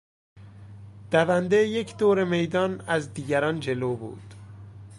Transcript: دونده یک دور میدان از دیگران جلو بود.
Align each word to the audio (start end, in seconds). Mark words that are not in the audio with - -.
دونده 1.11 1.55
یک 1.67 1.97
دور 1.97 2.23
میدان 2.23 2.81
از 2.87 3.13
دیگران 3.13 3.59
جلو 3.59 3.95
بود. 3.95 4.33